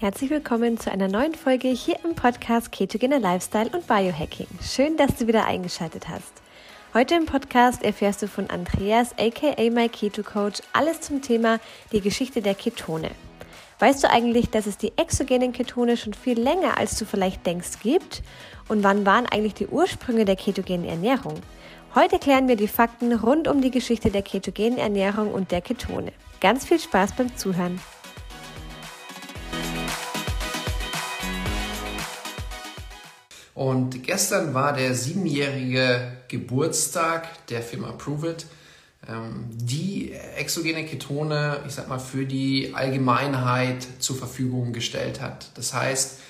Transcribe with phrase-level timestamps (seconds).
[0.00, 4.46] Herzlich willkommen zu einer neuen Folge hier im Podcast Ketogene Lifestyle und Biohacking.
[4.62, 6.32] Schön, dass du wieder eingeschaltet hast.
[6.94, 11.60] Heute im Podcast erfährst du von Andreas aka My Keto Coach alles zum Thema
[11.92, 13.10] die Geschichte der Ketone.
[13.78, 17.80] Weißt du eigentlich, dass es die exogenen Ketone schon viel länger als du vielleicht denkst
[17.82, 18.22] gibt?
[18.68, 21.34] Und wann waren eigentlich die Ursprünge der ketogenen Ernährung?
[21.94, 26.14] Heute klären wir die Fakten rund um die Geschichte der ketogenen Ernährung und der Ketone.
[26.40, 27.78] Ganz viel Spaß beim Zuhören.
[33.60, 38.46] Und gestern war der siebenjährige Geburtstag der Firma Pruvit,
[39.06, 45.50] ähm, die exogene Ketone, ich sag mal, für die Allgemeinheit zur Verfügung gestellt hat.
[45.56, 46.20] Das heißt,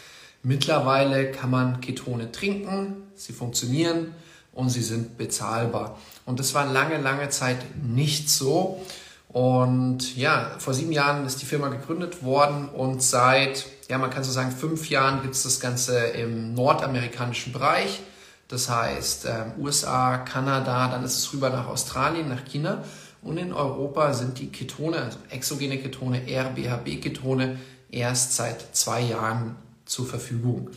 [0.42, 4.12] mittlerweile kann man Ketone trinken, sie funktionieren
[4.52, 6.00] und sie sind bezahlbar.
[6.26, 8.84] Und das war lange, lange Zeit nicht so.
[9.28, 14.22] Und ja, vor sieben Jahren ist die Firma gegründet worden und seit, ja, man kann
[14.22, 18.00] so sagen, fünf Jahren gibt es das Ganze im nordamerikanischen Bereich.
[18.46, 22.84] Das heißt ähm, USA, Kanada, dann ist es rüber nach Australien, nach China.
[23.22, 27.58] Und in Europa sind die Ketone, also exogene Ketone, RBHB-Ketone,
[27.90, 30.70] erst seit zwei Jahren zur Verfügung.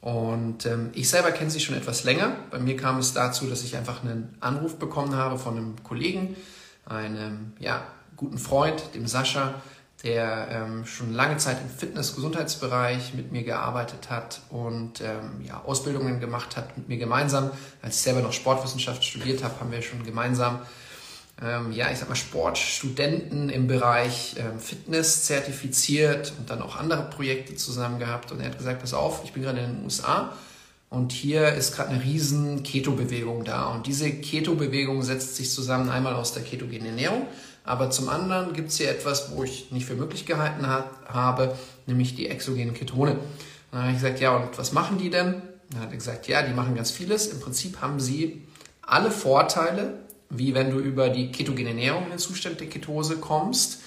[0.00, 2.36] Und ähm, ich selber kenne sie schon etwas länger.
[2.50, 6.36] Bei mir kam es dazu, dass ich einfach einen Anruf bekommen habe von einem Kollegen,
[6.86, 7.82] einem ja,
[8.16, 9.54] guten Freund, dem Sascha,
[10.02, 16.18] der ähm, schon lange Zeit im Fitness-Gesundheitsbereich mit mir gearbeitet hat und ähm, ja, Ausbildungen
[16.18, 17.50] gemacht hat mit mir gemeinsam.
[17.82, 20.60] Als ich selber noch Sportwissenschaft studiert habe, haben wir schon gemeinsam,
[21.40, 27.08] ähm, ja, ich sag mal, Sportstudenten im Bereich ähm, Fitness zertifiziert und dann auch andere
[27.08, 28.32] Projekte zusammen gehabt.
[28.32, 30.32] Und er hat gesagt, pass auf, ich bin gerade in den USA
[30.92, 33.68] und hier ist gerade eine riesen Keto-Bewegung da.
[33.68, 37.28] Und diese Keto-Bewegung setzt sich zusammen einmal aus der ketogenen Ernährung,
[37.64, 41.56] aber zum anderen gibt es hier etwas, wo ich nicht für möglich gehalten hat, habe,
[41.86, 43.12] nämlich die exogenen Ketone.
[43.12, 43.20] Und
[43.72, 45.42] dann habe ich gesagt, ja, und was machen die denn?
[45.70, 47.28] Dann hat er gesagt, ja, die machen ganz vieles.
[47.28, 48.42] Im Prinzip haben sie
[48.82, 49.94] alle Vorteile,
[50.28, 53.80] wie wenn du über die ketogene Ernährung in den Zustand der Ketose kommst,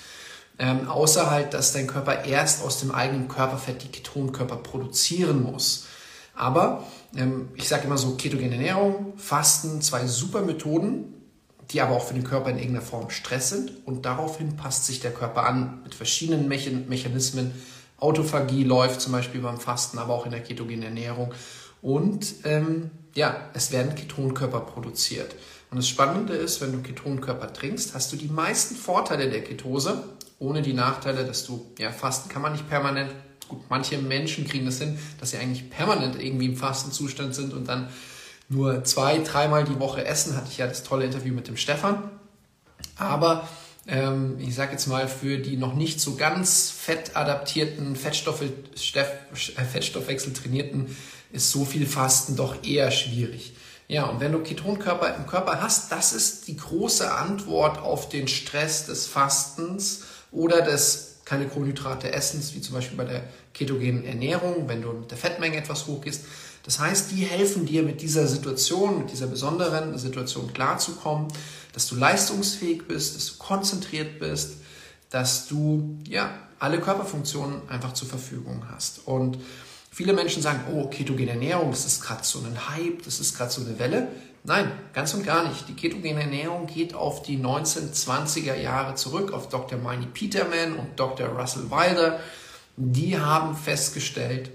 [0.58, 5.88] ähm, außer halt, dass dein Körper erst aus dem eigenen Körperfett die Ketonkörper produzieren muss.
[6.34, 6.86] Aber
[7.16, 11.14] ähm, ich sage immer so, ketogene Ernährung, Fasten, zwei super Methoden,
[11.72, 13.72] die aber auch für den Körper in irgendeiner Form Stress sind.
[13.86, 17.52] Und daraufhin passt sich der Körper an mit verschiedenen Mechanismen.
[17.98, 21.34] Autophagie läuft zum Beispiel beim Fasten, aber auch in der ketogenen Ernährung.
[21.82, 25.36] Und ähm, ja, es werden Ketonkörper produziert.
[25.72, 30.04] Und das Spannende ist, wenn du Ketonkörper trinkst, hast du die meisten Vorteile der Ketose,
[30.40, 33.12] ohne die Nachteile, dass du, ja, Fasten kann man nicht permanent
[33.48, 37.68] Gut, manche Menschen kriegen das hin, dass sie eigentlich permanent irgendwie im Fastenzustand sind und
[37.68, 37.90] dann
[38.50, 40.36] nur zwei, dreimal die Woche essen.
[40.36, 42.12] Hatte ich ja das tolle Interview mit dem Stefan.
[42.98, 43.48] Aber
[43.88, 50.96] ähm, ich sage jetzt mal, für die noch nicht so ganz fettadaptierten, äh, Fettstoffwechsel trainierten,
[51.32, 53.56] ist so viel Fasten doch eher schwierig.
[53.88, 58.28] Ja, und wenn du Ketonkörper im Körper hast, das ist die große Antwort auf den
[58.28, 63.24] Stress des Fastens oder des keine Kohlenhydrate essens, wie zum Beispiel bei der
[63.54, 66.26] ketogenen Ernährung, wenn du mit der Fettmenge etwas hoch gehst.
[66.66, 71.28] Das heißt, die helfen dir mit dieser Situation, mit dieser besonderen Situation klarzukommen,
[71.74, 74.56] dass du leistungsfähig bist, dass du konzentriert bist,
[75.12, 79.08] dass du ja alle Körperfunktionen einfach zur Verfügung hast.
[79.08, 79.38] Und
[79.92, 83.52] viele Menschen sagen, oh, ketogene Ernährung, das ist gerade so ein Hype, das ist gerade
[83.52, 84.08] so eine Welle.
[84.44, 85.68] Nein, ganz und gar nicht.
[85.68, 89.78] Die ketogene Ernährung geht auf die 1920er Jahre zurück, auf Dr.
[89.78, 91.28] Miney Peterman und Dr.
[91.30, 92.20] Russell Wilder.
[92.78, 94.52] Die haben festgestellt,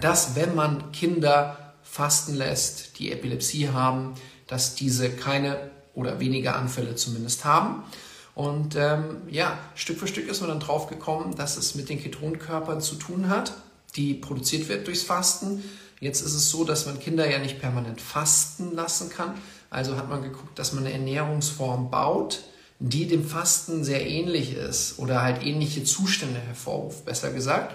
[0.00, 4.14] dass wenn man Kinder fasten lässt, die Epilepsie haben,
[4.46, 7.84] dass diese keine oder weniger Anfälle zumindest haben.
[8.34, 12.02] Und ähm, ja, Stück für Stück ist man dann drauf gekommen, dass es mit den
[12.02, 13.52] Ketonkörpern zu tun hat,
[13.94, 15.62] die produziert wird durchs Fasten
[16.04, 19.34] Jetzt ist es so, dass man Kinder ja nicht permanent fasten lassen kann.
[19.70, 22.40] Also hat man geguckt, dass man eine Ernährungsform baut,
[22.78, 27.74] die dem Fasten sehr ähnlich ist oder halt ähnliche Zustände hervorruft, besser gesagt.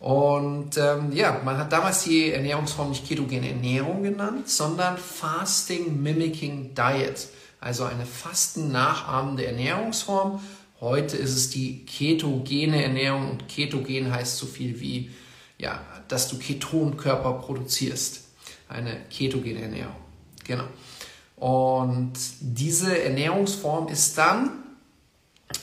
[0.00, 6.74] Und ähm, ja, man hat damals die Ernährungsform nicht ketogene Ernährung genannt, sondern Fasting Mimicking
[6.74, 7.28] Diet,
[7.60, 10.40] also eine Fasten nachahmende Ernährungsform.
[10.80, 15.10] Heute ist es die ketogene Ernährung und ketogen heißt so viel wie
[15.58, 18.22] ja, dass du Ketonkörper produzierst.
[18.68, 19.96] Eine ketogene Ernährung.
[20.44, 20.64] Genau.
[21.36, 24.50] Und diese Ernährungsform ist dann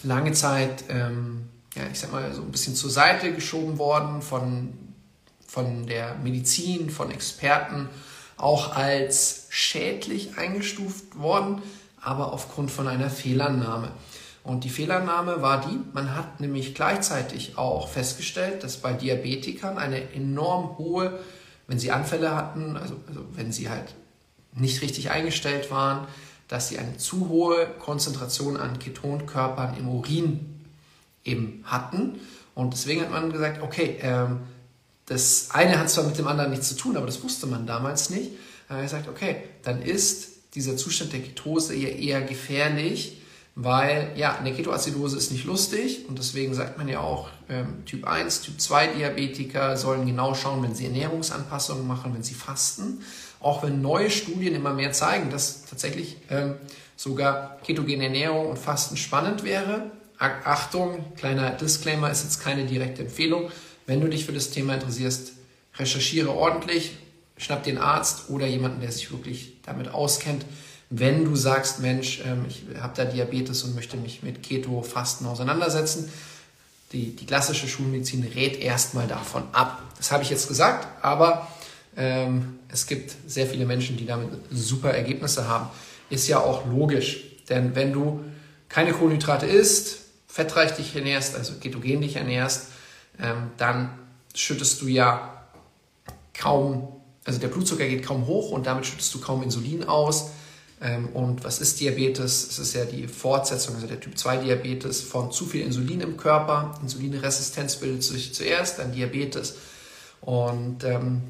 [0.04, 4.74] lange Zeit, ähm, ja, ich sag mal, so ein bisschen zur Seite geschoben worden von,
[5.46, 7.90] von der Medizin, von Experten,
[8.38, 11.62] auch als schädlich eingestuft worden,
[12.02, 13.92] aber aufgrund von einer Fehlannahme.
[14.44, 20.14] Und die Fehlannahme war die, man hat nämlich gleichzeitig auch festgestellt, dass bei Diabetikern eine
[20.14, 21.20] enorm hohe,
[21.68, 23.96] wenn sie Anfälle hatten, also, also wenn sie halt
[24.54, 26.08] nicht richtig eingestellt waren,
[26.48, 30.55] dass sie eine zu hohe Konzentration an Ketonkörpern im Urin
[31.26, 32.20] eben hatten.
[32.54, 34.40] Und deswegen hat man gesagt, okay, ähm,
[35.08, 38.10] das eine hat zwar mit dem anderen nichts zu tun, aber das wusste man damals
[38.10, 38.32] nicht.
[38.68, 43.22] Dann hat man gesagt, okay, dann ist dieser Zustand der Ketose eher, eher gefährlich,
[43.56, 48.06] weil ja, eine Ketoacidose ist nicht lustig und deswegen sagt man ja auch, ähm, Typ
[48.06, 53.02] 1, Typ 2 Diabetiker sollen genau schauen, wenn sie Ernährungsanpassungen machen, wenn sie fasten.
[53.40, 56.56] Auch wenn neue Studien immer mehr zeigen, dass tatsächlich ähm,
[56.96, 59.92] sogar ketogene Ernährung und Fasten spannend wäre.
[60.18, 63.52] Achtung, kleiner Disclaimer, ist jetzt keine direkte Empfehlung.
[63.86, 65.34] Wenn du dich für das Thema interessierst,
[65.78, 66.98] recherchiere ordentlich,
[67.38, 70.46] schnapp den Arzt oder jemanden, der sich wirklich damit auskennt.
[70.90, 76.12] Wenn du sagst, Mensch, ähm, ich habe da Diabetes und möchte mich mit Keto-Fasten auseinandersetzen,
[76.92, 79.82] die, die klassische Schulmedizin rät erstmal davon ab.
[79.98, 81.48] Das habe ich jetzt gesagt, aber
[81.98, 85.70] ähm, es gibt sehr viele Menschen, die damit super Ergebnisse haben.
[86.10, 88.24] Ist ja auch logisch, denn wenn du
[88.70, 90.05] keine Kohlenhydrate isst,
[90.36, 92.68] fettreich dich ernährst, also ketogen dich ernährst,
[93.22, 93.98] ähm, dann
[94.34, 95.46] schüttest du ja
[96.34, 96.90] kaum,
[97.24, 100.32] also der Blutzucker geht kaum hoch und damit schüttest du kaum Insulin aus.
[100.82, 102.50] Ähm, und was ist Diabetes?
[102.50, 106.18] Es ist ja die Fortsetzung, also der Typ 2 Diabetes von zu viel Insulin im
[106.18, 106.78] Körper.
[106.82, 109.56] Insulinresistenz bildet sich zuerst, dann Diabetes.
[110.20, 111.22] Und ähm,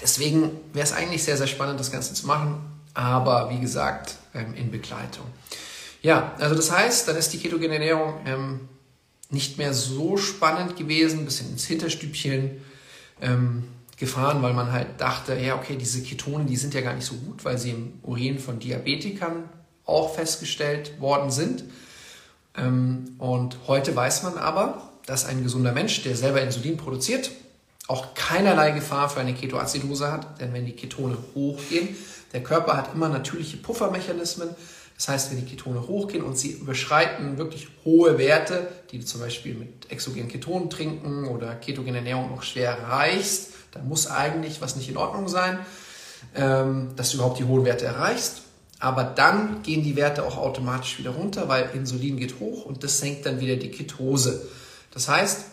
[0.00, 2.60] deswegen wäre es eigentlich sehr, sehr spannend, das Ganze zu machen,
[2.94, 5.26] aber wie gesagt, ähm, in Begleitung.
[6.02, 8.68] Ja, also das heißt, dann ist die ketogene Ernährung ähm,
[9.30, 12.62] nicht mehr so spannend gewesen, bisschen ins Hinterstübchen
[13.20, 13.64] ähm,
[13.96, 17.14] gefahren, weil man halt dachte, ja, okay, diese Ketone, die sind ja gar nicht so
[17.14, 19.48] gut, weil sie im Urin von Diabetikern
[19.84, 21.64] auch festgestellt worden sind.
[22.56, 27.30] Ähm, und heute weiß man aber, dass ein gesunder Mensch, der selber Insulin produziert,
[27.88, 31.96] auch keinerlei Gefahr für eine Ketoacidose hat, denn wenn die Ketone hochgehen,
[32.32, 34.50] der Körper hat immer natürliche Puffermechanismen,
[34.98, 39.20] das heißt, wenn die Ketone hochgehen und sie überschreiten wirklich hohe Werte, die du zum
[39.20, 44.74] Beispiel mit exogenen Ketonen trinken oder ketogene Ernährung noch schwer erreichst, dann muss eigentlich was
[44.74, 45.60] nicht in Ordnung sein,
[46.34, 48.42] ähm, dass du überhaupt die hohen Werte erreichst.
[48.80, 52.98] Aber dann gehen die Werte auch automatisch wieder runter, weil Insulin geht hoch und das
[52.98, 54.48] senkt dann wieder die Ketose.
[54.92, 55.44] Das heißt,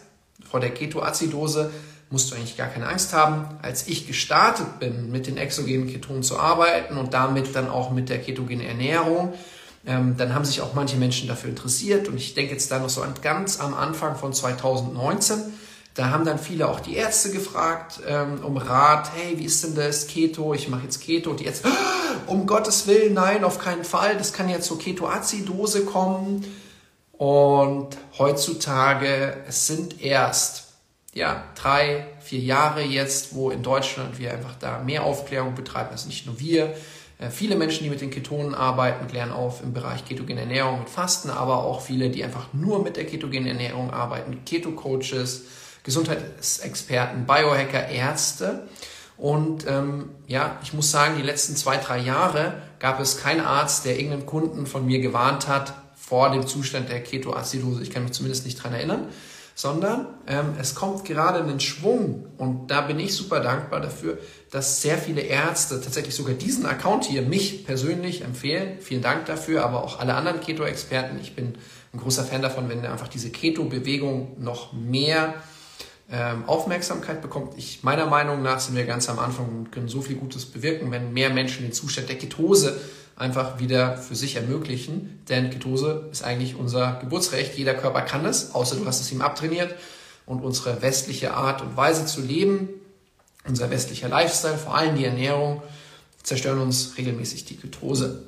[0.50, 1.70] vor der Ketoacidose
[2.16, 3.46] musst du eigentlich gar keine Angst haben.
[3.62, 8.08] Als ich gestartet bin, mit den exogenen Ketonen zu arbeiten und damit dann auch mit
[8.08, 9.34] der ketogenen Ernährung,
[9.86, 12.08] ähm, dann haben sich auch manche Menschen dafür interessiert.
[12.08, 15.40] Und ich denke jetzt da noch so an ganz am Anfang von 2019.
[15.94, 19.12] Da haben dann viele auch die Ärzte gefragt ähm, um Rat.
[19.14, 20.54] Hey, wie ist denn das Keto?
[20.54, 21.32] Ich mache jetzt Keto.
[21.32, 21.68] Und die Ärzte,
[22.28, 24.16] um Gottes Willen, nein, auf keinen Fall.
[24.18, 26.46] Das kann ja zur Ketoacidose kommen.
[27.12, 30.65] Und heutzutage, es sind erst
[31.16, 36.08] ja, drei, vier Jahre jetzt, wo in Deutschland wir einfach da mehr Aufklärung betreiben, also
[36.08, 36.76] nicht nur wir.
[37.20, 40.90] Äh, viele Menschen, die mit den Ketonen arbeiten, klären auf im Bereich ketogene Ernährung mit
[40.90, 45.46] Fasten, aber auch viele, die einfach nur mit der ketogenen Ernährung arbeiten, Keto-Coaches,
[45.84, 48.68] Gesundheitsexperten, Biohacker, Ärzte.
[49.18, 53.86] Und ähm, ja, ich muss sagen, die letzten zwei, drei Jahre gab es keinen Arzt,
[53.86, 57.82] der irgendeinen Kunden von mir gewarnt hat vor dem Zustand der Ketoacidose.
[57.84, 59.08] Ich kann mich zumindest nicht dran erinnern
[59.58, 64.18] sondern ähm, es kommt gerade einen Schwung und da bin ich super dankbar dafür,
[64.52, 68.80] dass sehr viele Ärzte tatsächlich sogar diesen Account hier mich persönlich empfehlen.
[68.82, 71.18] Vielen Dank dafür, aber auch alle anderen Keto-Experten.
[71.22, 71.54] Ich bin
[71.94, 75.36] ein großer Fan davon, wenn einfach diese Keto-Bewegung noch mehr
[76.12, 77.54] ähm, Aufmerksamkeit bekommt.
[77.58, 80.92] Ich, meiner Meinung nach sind wir ganz am Anfang und können so viel Gutes bewirken,
[80.92, 82.78] wenn mehr Menschen den Zustand der Ketose
[83.16, 85.24] einfach wieder für sich ermöglichen.
[85.30, 87.58] Denn Ketose ist eigentlich unser Geburtsrecht.
[87.58, 89.76] Jeder Körper kann es, außer du hast es ihm abtrainiert.
[90.26, 92.70] Und unsere westliche Art und Weise zu leben,
[93.48, 95.62] unser westlicher Lifestyle, vor allem die Ernährung,
[96.24, 98.24] zerstören uns regelmäßig die Ketose.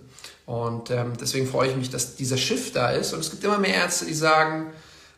[0.45, 3.13] Und ähm, deswegen freue ich mich, dass dieser Shift da ist.
[3.13, 4.67] Und es gibt immer mehr Ärzte, die sagen,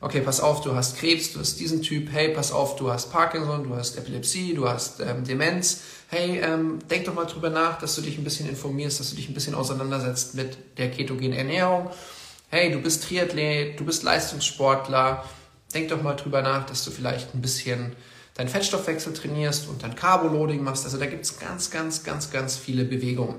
[0.02, 3.12] okay, pass auf, du hast Krebs, du hast diesen Typ, hey, pass auf, du hast
[3.12, 5.82] Parkinson, du hast Epilepsie, du hast ähm, Demenz.
[6.08, 9.16] Hey, ähm, denk doch mal drüber nach, dass du dich ein bisschen informierst, dass du
[9.16, 11.90] dich ein bisschen auseinandersetzt mit der ketogenen Ernährung.
[12.50, 15.24] Hey, du bist Triathlet, du bist Leistungssportler.
[15.74, 17.96] Denk doch mal drüber nach, dass du vielleicht ein bisschen
[18.34, 20.86] deinen Fettstoffwechsel trainierst und dein Carboloading machst.
[20.86, 23.36] Also da gibt es ganz, ganz, ganz, ganz viele Bewegungen.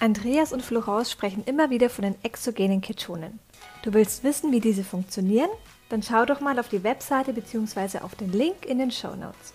[0.00, 3.40] Andreas und Florence sprechen immer wieder von den exogenen Ketonen.
[3.82, 5.50] Du willst wissen, wie diese funktionieren?
[5.88, 7.98] Dann schau doch mal auf die Webseite bzw.
[7.98, 9.54] auf den Link in den Show Notes.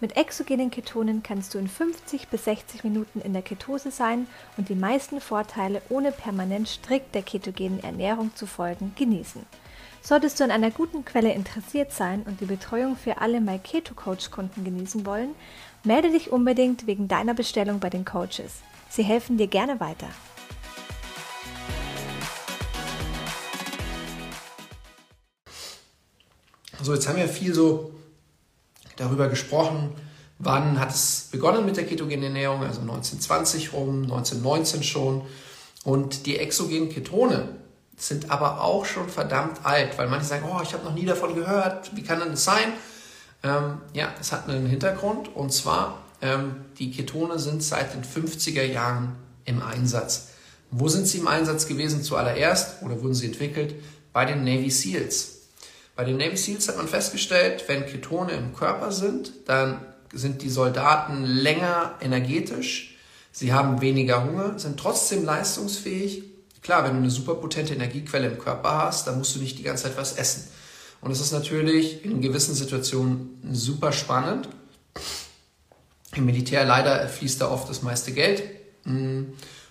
[0.00, 4.68] Mit exogenen Ketonen kannst du in 50 bis 60 Minuten in der Ketose sein und
[4.68, 9.44] die meisten Vorteile ohne permanent strikt der ketogenen Ernährung zu folgen genießen.
[10.02, 13.94] Solltest du an einer guten Quelle interessiert sein und die Betreuung für alle My Keto
[13.94, 15.34] Coach Kunden genießen wollen,
[15.82, 18.62] melde dich unbedingt wegen deiner Bestellung bei den Coaches.
[18.90, 20.08] Sie helfen dir gerne weiter.
[26.82, 27.92] So, jetzt haben wir viel so
[28.96, 29.92] darüber gesprochen,
[30.38, 35.22] wann hat es begonnen mit der ketogenen Ernährung, also 1920 rum, 1919 schon.
[35.84, 37.48] Und die exogenen Ketone
[37.96, 41.36] sind aber auch schon verdammt alt, weil manche sagen, oh, ich habe noch nie davon
[41.36, 42.72] gehört, wie kann denn das sein?
[43.44, 45.98] Ähm, ja, das hat einen Hintergrund und zwar,
[46.78, 50.28] die Ketone sind seit den 50er Jahren im Einsatz.
[50.70, 53.74] Wo sind sie im Einsatz gewesen zuallererst oder wurden sie entwickelt?
[54.12, 55.38] Bei den Navy SEALs.
[55.96, 59.80] Bei den Navy SEALs hat man festgestellt, wenn Ketone im Körper sind, dann
[60.12, 62.96] sind die Soldaten länger energetisch,
[63.32, 66.24] sie haben weniger Hunger, sind trotzdem leistungsfähig.
[66.62, 69.84] Klar, wenn du eine superpotente Energiequelle im Körper hast, dann musst du nicht die ganze
[69.84, 70.44] Zeit was essen.
[71.00, 74.48] Und es ist natürlich in gewissen Situationen super spannend.
[76.14, 78.42] Im Militär leider fließt da oft das meiste Geld.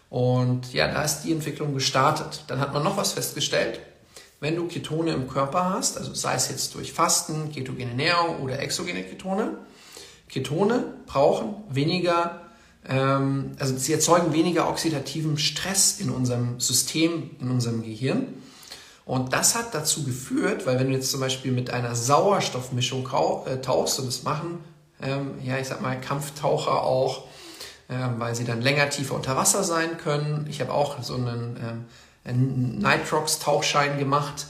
[0.09, 2.45] Und ja, da ist die Entwicklung gestartet.
[2.47, 3.79] Dann hat man noch was festgestellt.
[4.39, 8.59] Wenn du Ketone im Körper hast, also sei es jetzt durch Fasten, ketogene Ernährung oder
[8.59, 9.57] exogene Ketone,
[10.29, 12.41] Ketone brauchen weniger,
[12.87, 18.27] ähm, also sie erzeugen weniger oxidativen Stress in unserem System, in unserem Gehirn.
[19.03, 23.09] Und das hat dazu geführt, weil wenn du jetzt zum Beispiel mit einer Sauerstoffmischung
[23.45, 24.59] äh, tauchst, und das machen,
[25.01, 27.25] ähm, ja, ich sag mal, Kampftaucher auch,
[27.87, 30.45] äh, weil sie dann länger tiefer unter Wasser sein können.
[30.49, 31.85] Ich habe auch so einen, ähm,
[32.79, 34.45] Nitrox-Tauchschein gemacht,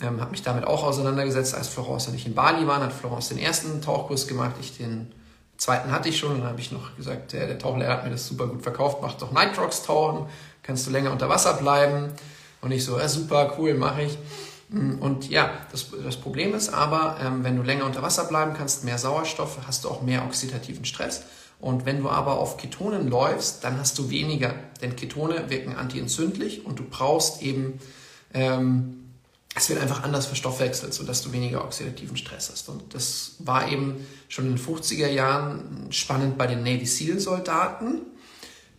[0.00, 3.28] ähm, habe mich damit auch auseinandergesetzt, als Florence und ich in Bali waren, hat Florence
[3.28, 5.12] den ersten Tauchkurs gemacht, ich den
[5.56, 8.10] zweiten hatte ich schon und dann habe ich noch gesagt, der, der Tauchlehrer hat mir
[8.10, 10.26] das super gut verkauft, mach doch Nitrox-Tauchen,
[10.62, 12.12] kannst du länger unter Wasser bleiben.
[12.60, 14.18] Und ich so, ja, super, cool, mache ich.
[14.70, 18.84] Und ja, das, das Problem ist aber, ähm, wenn du länger unter Wasser bleiben kannst,
[18.84, 21.22] mehr Sauerstoff, hast du auch mehr oxidativen Stress.
[21.60, 26.66] Und wenn du aber auf Ketonen läufst, dann hast du weniger, denn Ketone wirken antientzündlich
[26.66, 27.78] und du brauchst eben,
[28.32, 29.12] ähm,
[29.54, 32.68] es wird einfach anders verstoffwechselt, sodass du weniger oxidativen Stress hast.
[32.68, 38.02] Und das war eben schon in den 50er Jahren spannend bei den Navy SEAL Soldaten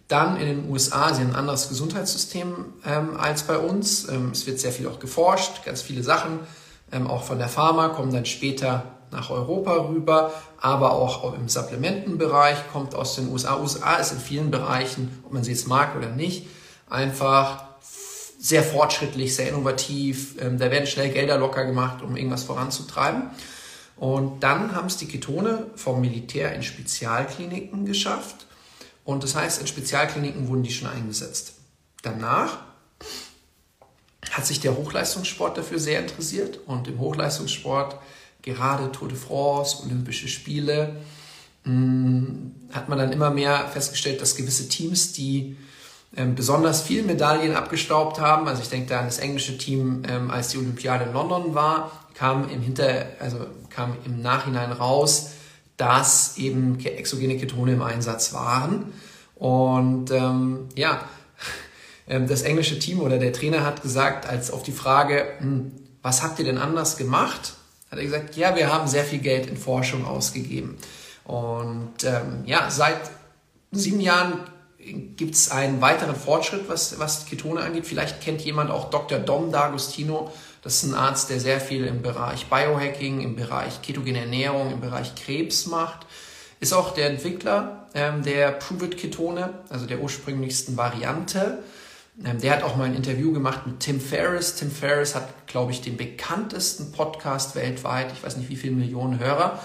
[0.08, 4.08] dann in den USA, sie haben ein anderes Gesundheitssystem ähm, als bei uns.
[4.08, 6.40] Ähm, es wird sehr viel auch geforscht, ganz viele Sachen,
[6.92, 12.58] ähm, auch von der Pharma, kommen dann später nach Europa rüber, aber auch im Supplementenbereich
[12.72, 13.60] kommt aus den USA.
[13.60, 16.48] USA ist in vielen Bereichen, ob man sie jetzt mag oder nicht,
[16.90, 17.64] einfach
[18.40, 20.36] sehr fortschrittlich, sehr innovativ.
[20.40, 23.32] Ähm, da werden schnell Gelder locker gemacht, um irgendwas voranzutreiben.
[23.96, 28.46] Und dann haben es die Ketone vom Militär in Spezialkliniken geschafft
[29.06, 31.54] und das heißt, in Spezialkliniken wurden die schon eingesetzt.
[32.02, 32.58] Danach
[34.32, 37.98] hat sich der Hochleistungssport dafür sehr interessiert und im Hochleistungssport,
[38.42, 40.98] gerade Tour de France, Olympische Spiele,
[41.64, 45.56] mm, hat man dann immer mehr festgestellt, dass gewisse Teams, die
[46.18, 50.32] ähm, besonders viel Medaillen abgestaubt haben, also ich denke da an das englische Team, ähm,
[50.32, 55.32] als die Olympiade in London war, kam im Hinter, also kam im Nachhinein raus,
[55.78, 58.94] dass eben exogene Ketone im Einsatz waren.
[59.36, 61.08] Und ähm, ja,
[62.08, 66.24] ähm, das englische Team oder der Trainer hat gesagt, als auf die Frage, hm, was
[66.24, 67.54] habt ihr denn anders gemacht,
[67.92, 70.78] hat er gesagt, ja, wir haben sehr viel Geld in Forschung ausgegeben.
[71.24, 73.00] Und ähm, ja, seit
[73.72, 74.40] sieben Jahren
[75.16, 77.86] gibt es einen weiteren Fortschritt, was, was Ketone angeht.
[77.86, 79.20] Vielleicht kennt jemand auch Dr.
[79.20, 80.30] Dom D'Agostino.
[80.66, 84.82] Das ist ein Arzt, der sehr viel im Bereich Biohacking, im Bereich ketogene Ernährung, im
[84.82, 86.08] Bereich Krebs macht.
[86.60, 91.60] Ist auch der Entwickler ähm, der Prove-It-Ketone, also der ursprünglichsten Variante.
[92.26, 94.56] Ähm, der hat auch mal ein Interview gemacht mit Tim Ferriss.
[94.56, 98.12] Tim Ferriss hat, glaube ich, den bekanntesten Podcast weltweit.
[98.12, 99.60] Ich weiß nicht, wie viele Millionen Hörer.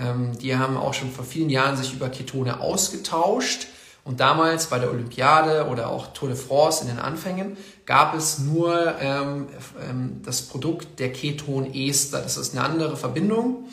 [0.00, 3.66] Ähm, die haben auch schon vor vielen Jahren sich über Ketone ausgetauscht.
[4.08, 8.38] Und damals bei der Olympiade oder auch Tour de France in den Anfängen gab es
[8.38, 9.48] nur ähm,
[9.86, 12.22] ähm, das Produkt der Ketonester.
[12.22, 13.68] Das ist eine andere Verbindung.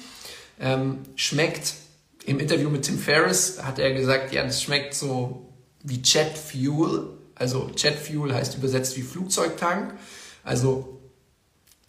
[0.59, 1.75] Ähm, schmeckt
[2.25, 7.11] im Interview mit Tim Ferriss hat er gesagt, ja, das schmeckt so wie Jet Fuel.
[7.35, 9.93] Also Jet Fuel heißt übersetzt wie Flugzeugtank.
[10.43, 10.99] Also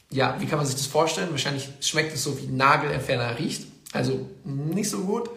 [0.08, 1.32] ja, wie kann man sich das vorstellen?
[1.32, 3.66] Wahrscheinlich schmeckt es so wie Nagelentferner riecht.
[3.92, 5.30] Also nicht so gut.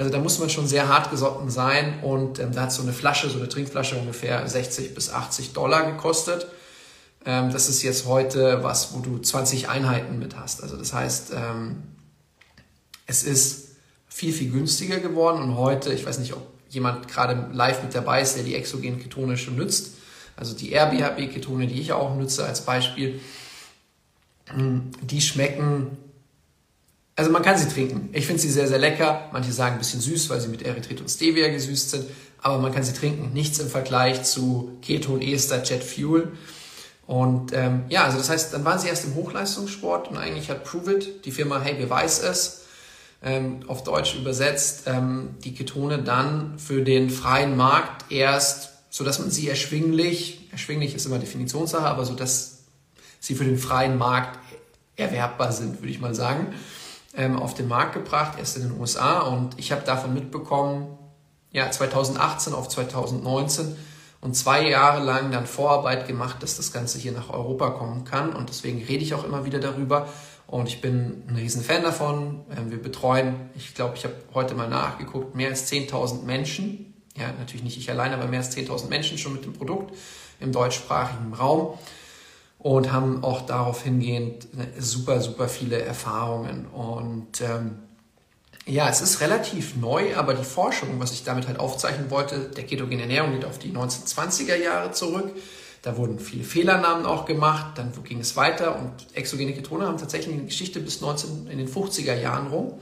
[0.00, 2.94] Also da muss man schon sehr hart gesotten sein und ähm, da hat so eine
[2.94, 6.46] Flasche, so eine Trinkflasche ungefähr 60 bis 80 Dollar gekostet.
[7.26, 10.62] Ähm, das ist jetzt heute was, wo du 20 Einheiten mit hast.
[10.62, 11.82] Also das heißt, ähm,
[13.06, 13.72] es ist
[14.08, 18.22] viel, viel günstiger geworden und heute, ich weiß nicht, ob jemand gerade live mit dabei
[18.22, 19.96] ist, der die exogenen Ketone schon nutzt,
[20.34, 23.20] also die RBHB-Ketone, die ich auch nutze als Beispiel,
[24.54, 25.98] die schmecken,
[27.20, 28.08] also man kann sie trinken.
[28.14, 29.28] Ich finde sie sehr, sehr lecker.
[29.30, 32.06] Manche sagen ein bisschen süß, weil sie mit Erythrit und Stevia gesüßt sind,
[32.40, 33.34] aber man kann sie trinken.
[33.34, 36.32] Nichts im Vergleich zu Keton, Ester, Jet Fuel.
[37.06, 40.64] Und ähm, ja, also das heißt, dann waren sie erst im Hochleistungssport und eigentlich hat
[40.64, 42.62] Pruvit, die Firma Hey Beweis es,
[43.22, 49.18] ähm, auf Deutsch übersetzt, ähm, die Ketone dann für den freien Markt erst, so dass
[49.18, 52.60] man sie erschwinglich, erschwinglich ist immer Definitionssache, aber so dass
[53.18, 54.38] sie für den freien Markt
[54.96, 56.54] erwerbbar sind, würde ich mal sagen,
[57.14, 60.98] ähm, auf den Markt gebracht, erst in den USA und ich habe davon mitbekommen,
[61.52, 63.76] ja, 2018 auf 2019
[64.20, 68.34] und zwei Jahre lang dann Vorarbeit gemacht, dass das Ganze hier nach Europa kommen kann.
[68.34, 70.08] Und deswegen rede ich auch immer wieder darüber.
[70.46, 72.44] Und ich bin ein riesen Fan davon.
[72.56, 77.02] Ähm, wir betreuen, ich glaube, ich habe heute mal nachgeguckt, mehr als 10.000 Menschen.
[77.16, 79.94] Ja, natürlich nicht ich allein, aber mehr als 10.000 Menschen schon mit dem Produkt
[80.38, 81.78] im deutschsprachigen Raum
[82.60, 84.46] und haben auch darauf hingehend
[84.78, 86.66] super, super viele Erfahrungen.
[86.66, 87.78] Und ähm,
[88.66, 92.64] ja, es ist relativ neu, aber die Forschung, was ich damit halt aufzeichnen wollte, der
[92.64, 95.30] ketogene Ernährung geht auf die 1920er Jahre zurück.
[95.82, 100.34] Da wurden viele Fehlernamen auch gemacht, dann ging es weiter und exogene Ketone haben tatsächlich
[100.34, 102.74] eine Geschichte bis 19 in den 50er Jahren rum.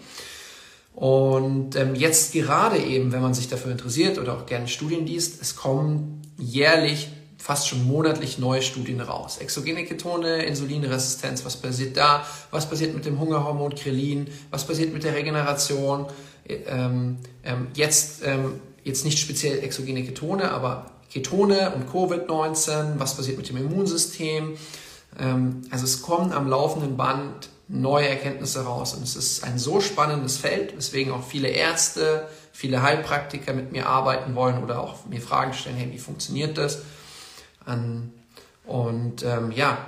[0.96, 5.40] Und ähm, jetzt gerade eben, wenn man sich dafür interessiert oder auch gerne Studien liest,
[5.40, 7.08] es kommen jährlich,
[7.38, 9.38] fast schon monatlich neue Studien raus.
[9.38, 12.26] Exogene Ketone, Insulinresistenz, was passiert da?
[12.50, 14.28] Was passiert mit dem Hungerhormon Krelin?
[14.50, 16.06] Was passiert mit der Regeneration?
[16.48, 23.38] Ähm, ähm, jetzt, ähm, jetzt nicht speziell exogene Ketone, aber Ketone und Covid-19, was passiert
[23.38, 24.56] mit dem Immunsystem.
[25.18, 29.80] Ähm, also es kommen am laufenden Band neue Erkenntnisse raus und es ist ein so
[29.80, 35.20] spannendes Feld, weswegen auch viele Ärzte, viele Heilpraktiker mit mir arbeiten wollen oder auch mir
[35.20, 36.78] Fragen stellen, hey, wie funktioniert das?
[38.66, 39.78] Und ähm, ja,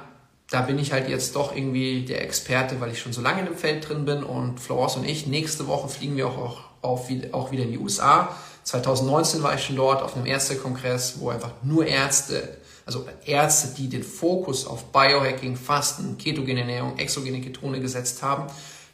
[0.50, 3.46] da bin ich halt jetzt doch irgendwie der Experte, weil ich schon so lange in
[3.46, 7.08] dem Feld drin bin und Florence und ich, nächste Woche fliegen wir auch, auch, auf,
[7.32, 11.52] auch wieder in die USA 2019 war ich schon dort auf einem Ärztekongress, wo einfach
[11.62, 18.22] nur Ärzte, also Ärzte, die den Fokus auf Biohacking, Fasten, ketogene Ernährung, exogene Ketone gesetzt
[18.22, 18.46] haben,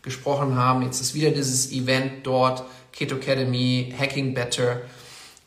[0.03, 0.83] gesprochen haben.
[0.83, 4.83] Jetzt ist wieder dieses Event dort, Keto Academy, Hacking Better.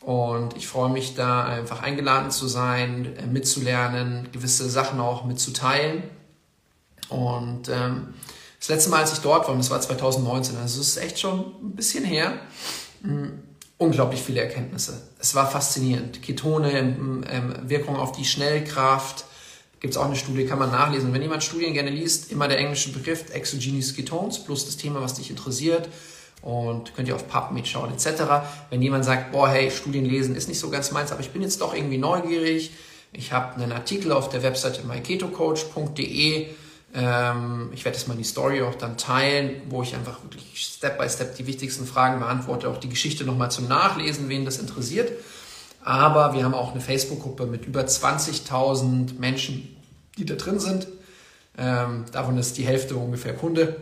[0.00, 6.04] Und ich freue mich da einfach eingeladen zu sein, äh, mitzulernen, gewisse Sachen auch mitzuteilen.
[7.10, 8.14] Und ähm,
[8.58, 11.40] das letzte Mal, als ich dort war, das war 2019, also es ist echt schon
[11.62, 12.32] ein bisschen her,
[13.02, 13.42] hm,
[13.78, 15.02] unglaublich viele Erkenntnisse.
[15.18, 16.22] Es war faszinierend.
[16.22, 19.24] Ketone, ähm, Wirkung auf die Schnellkraft.
[19.80, 21.12] Gibt es auch eine Studie, kann man nachlesen.
[21.12, 25.14] Wenn jemand Studien gerne liest, immer der englische Begriff Exogenous Ketones plus das Thema, was
[25.14, 25.88] dich interessiert.
[26.42, 28.22] Und könnt ihr auf PubMed schauen etc.
[28.70, 31.42] Wenn jemand sagt, boah, hey, Studien lesen ist nicht so ganz meins, aber ich bin
[31.42, 32.72] jetzt doch irgendwie neugierig.
[33.12, 36.48] Ich habe einen Artikel auf der Webseite myketocoach.de
[36.92, 40.60] ähm, ich werde das mal in die Story auch dann teilen, wo ich einfach wirklich
[40.60, 44.58] Step by Step die wichtigsten Fragen beantworte, auch die Geschichte nochmal zum Nachlesen, wen das
[44.58, 45.12] interessiert.
[45.82, 49.76] Aber wir haben auch eine Facebook-Gruppe mit über 20.000 Menschen,
[50.18, 50.88] die da drin sind.
[51.56, 53.76] Ähm, davon ist die Hälfte ungefähr Kunde.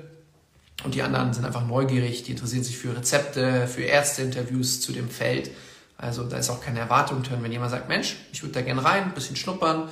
[0.85, 5.11] Und die anderen sind einfach neugierig, die interessieren sich für Rezepte, für Ärzteinterviews zu dem
[5.11, 5.51] Feld.
[5.97, 7.39] Also da ist auch keine Erwartung drin.
[7.43, 9.89] Wenn jemand sagt, Mensch, ich würde da gerne rein, ein bisschen schnuppern,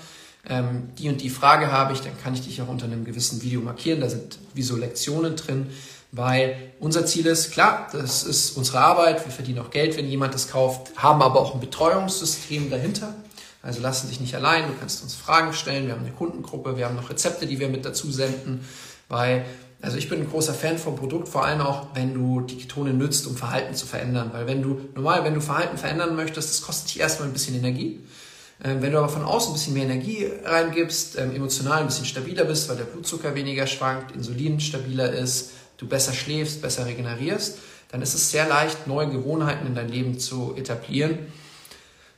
[0.49, 3.43] ähm, die und die Frage habe ich, dann kann ich dich auch unter einem gewissen
[3.43, 4.01] Video markieren.
[4.01, 5.67] Da sind wieso Lektionen drin,
[6.13, 10.35] weil unser Ziel ist, klar, das ist unsere Arbeit, wir verdienen auch Geld, wenn jemand
[10.35, 13.13] das kauft, haben aber auch ein Betreuungssystem dahinter.
[13.61, 16.87] Also lassen dich nicht allein, du kannst uns Fragen stellen, wir haben eine Kundengruppe, wir
[16.87, 18.65] haben noch Rezepte, die wir mit dazu senden,
[19.09, 19.45] weil
[19.83, 22.93] also ich bin ein großer Fan vom Produkt, vor allem auch, wenn du die Ketone
[22.93, 24.31] nützt, um Verhalten zu verändern.
[24.33, 27.57] Weil wenn du, normal, wenn du Verhalten verändern möchtest, das kostet dich erstmal ein bisschen
[27.57, 28.01] Energie.
[28.65, 32.07] Ähm, wenn du aber von außen ein bisschen mehr Energie reingibst, ähm, emotional ein bisschen
[32.07, 37.59] stabiler bist, weil der Blutzucker weniger schwankt, Insulin stabiler ist, du besser schläfst, besser regenerierst,
[37.93, 41.19] dann ist es sehr leicht, neue Gewohnheiten in dein Leben zu etablieren.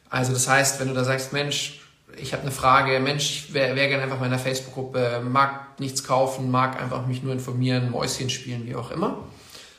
[0.08, 1.80] Also das heißt, wenn du da sagst, Mensch,
[2.20, 5.78] ich habe eine Frage, Mensch, ich wäre wär gerne einfach mal in der Facebook-Gruppe, mag
[5.81, 9.24] nichts kaufen, mag einfach mich nur informieren, Mäuschen spielen, wie auch immer,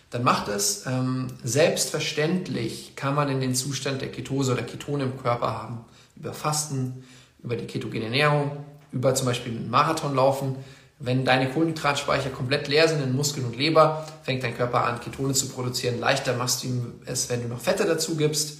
[0.09, 0.85] dann macht es.
[0.85, 6.33] Ähm, selbstverständlich kann man in den Zustand der Ketose oder Ketone im Körper haben über
[6.33, 7.03] Fasten,
[7.43, 10.57] über die ketogene Ernährung, über zum Beispiel einen Marathon laufen.
[10.99, 15.33] Wenn deine Kohlenhydratspeicher komplett leer sind in Muskeln und Leber, fängt dein Körper an, Ketone
[15.33, 15.99] zu produzieren.
[15.99, 18.59] Leichter machst du es, wenn du noch Fette dazu gibst.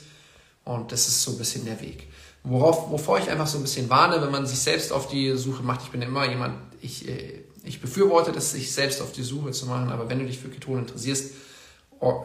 [0.63, 2.07] Und das ist so ein bisschen der Weg.
[2.43, 5.61] Worauf, wovor ich einfach so ein bisschen warne, wenn man sich selbst auf die Suche
[5.63, 5.81] macht.
[5.83, 9.65] Ich bin immer jemand, ich, äh, ich befürworte das, sich selbst auf die Suche zu
[9.65, 9.89] machen.
[9.89, 11.33] Aber wenn du dich für Ketone interessierst,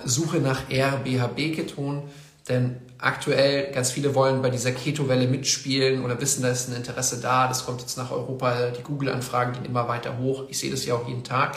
[0.05, 2.03] suche nach RBHB-Ketonen,
[2.48, 7.18] denn aktuell ganz viele wollen bei dieser Keto-Welle mitspielen oder wissen, da ist ein Interesse
[7.20, 7.48] da.
[7.48, 10.44] Das kommt jetzt nach Europa, die Google-Anfragen gehen immer weiter hoch.
[10.48, 11.57] Ich sehe das ja auch jeden Tag.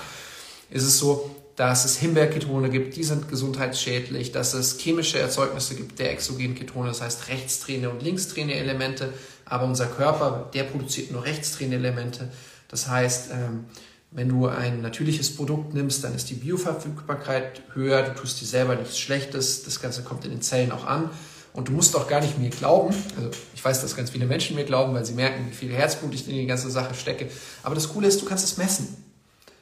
[0.69, 5.97] Ist es so, dass es Himbeerketone gibt, die sind gesundheitsschädlich, dass es chemische Erzeugnisse gibt
[5.97, 9.11] der exogenen Ketone, das heißt rechtsdrehende und linksdrehende Elemente,
[9.43, 12.31] aber unser Körper, der produziert nur rechtsdrehende Elemente.
[12.67, 13.65] Das heißt, ähm,
[14.11, 18.75] wenn du ein natürliches Produkt nimmst, dann ist die Bioverfügbarkeit höher, du tust dir selber
[18.75, 21.09] nichts Schlechtes, das Ganze kommt in den Zellen auch an
[21.53, 22.93] und du musst auch gar nicht mir glauben.
[23.17, 26.13] Also ich weiß, dass ganz viele Menschen mir glauben, weil sie merken, wie viel Herzblut
[26.13, 27.29] ich in die ganze Sache stecke.
[27.63, 29.06] Aber das Coole ist, du kannst es messen.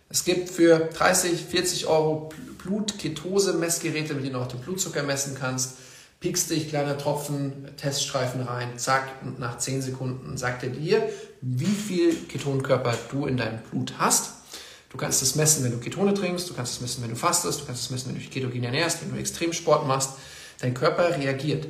[0.10, 2.30] Es gibt für 30, 40 Euro
[2.64, 5.78] Blutketose-Messgeräte, mit denen du auch den Blutzucker messen kannst.
[6.20, 11.08] Piekst dich, kleiner Tropfen, Teststreifen rein, zack, und nach 10 Sekunden sagt er dir,
[11.42, 14.34] wie viel Ketonkörper du in deinem Blut hast.
[14.90, 17.62] Du kannst es messen, wenn du Ketone trinkst, du kannst es messen, wenn du fastest,
[17.62, 20.12] du kannst es messen, wenn du dich ketogen ernährst, wenn du Extremsport machst.
[20.62, 21.68] Dein Körper reagiert.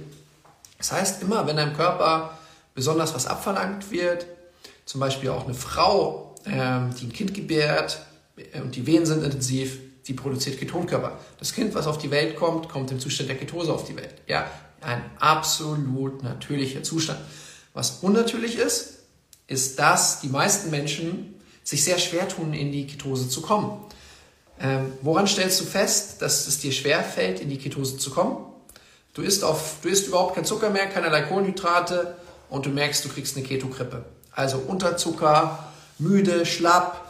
[0.77, 2.37] Das heißt, immer wenn deinem Körper
[2.75, 4.27] besonders was abverlangt wird,
[4.85, 7.99] zum Beispiel auch eine Frau, ähm, die ein Kind gebärt,
[8.61, 11.19] und die Venen sind intensiv, die produziert Ketonkörper.
[11.39, 14.13] Das Kind, was auf die Welt kommt, kommt im Zustand der Ketose auf die Welt.
[14.27, 14.49] Ja,
[14.81, 17.19] ein absolut natürlicher Zustand.
[17.73, 18.99] Was unnatürlich ist,
[19.47, 23.79] ist, dass die meisten Menschen sich sehr schwer tun, in die Ketose zu kommen.
[24.59, 28.37] Ähm, woran stellst du fest, dass es dir schwer fällt, in die Ketose zu kommen?
[29.13, 32.15] Du isst, auf, du isst überhaupt kein Zucker mehr, keinerlei Kohlenhydrate
[32.49, 34.05] und du merkst, du kriegst eine Ketogrippe.
[34.31, 37.04] Also Unterzucker, müde, schlapp,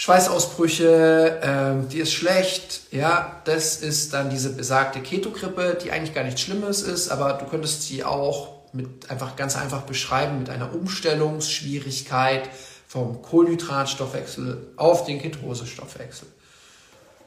[0.00, 6.22] Schweißausbrüche, ähm, die ist schlecht, ja, das ist dann diese besagte Ketogrippe, die eigentlich gar
[6.22, 10.72] nichts Schlimmes ist, aber du könntest sie auch mit einfach ganz einfach beschreiben mit einer
[10.72, 12.48] Umstellungsschwierigkeit
[12.86, 16.28] vom Kohlenhydratstoffwechsel auf den Ketosestoffwechsel.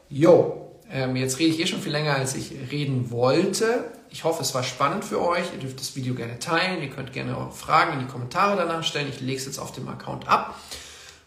[0.08, 3.84] Jo, ähm, jetzt rede ich eh schon viel länger, als ich reden wollte.
[4.08, 5.44] Ich hoffe, es war spannend für euch.
[5.52, 6.80] Ihr dürft das Video gerne teilen.
[6.82, 9.10] Ihr könnt gerne eure Fragen in die Kommentare danach stellen.
[9.10, 10.58] Ich lege es jetzt auf dem Account ab.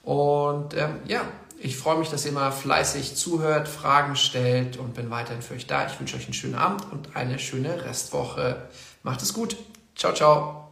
[0.05, 1.21] Und ähm, ja,
[1.59, 5.67] ich freue mich, dass ihr mal fleißig zuhört, Fragen stellt und bin weiterhin für euch
[5.67, 5.87] da.
[5.87, 8.69] Ich wünsche euch einen schönen Abend und eine schöne Restwoche.
[9.03, 9.57] Macht es gut.
[9.95, 10.64] Ciao, ciao.